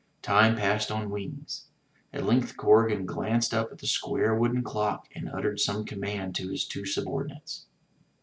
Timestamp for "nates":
7.39-7.65